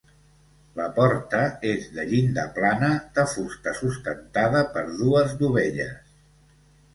[0.77, 1.41] La porta
[1.71, 5.95] és de llinda plana de fusta sustentada per dues dovelles.